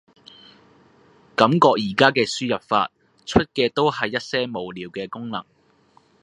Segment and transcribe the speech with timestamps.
[1.35, 2.91] 感覺而家嘅輸入法，
[3.23, 5.45] 出嘅都係一些無聊嘅功能